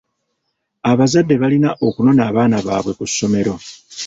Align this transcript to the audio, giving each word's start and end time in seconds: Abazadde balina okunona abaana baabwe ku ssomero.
Abazadde 0.91 1.35
balina 1.41 1.69
okunona 1.87 2.21
abaana 2.29 2.57
baabwe 2.65 2.91
ku 2.99 3.05
ssomero. 3.09 3.55